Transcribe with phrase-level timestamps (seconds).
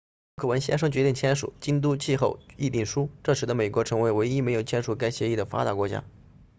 [0.37, 6.03] 陆克文先生决定签署京都气候议定书这使得美国成为唯一没有签署该协议的发达国家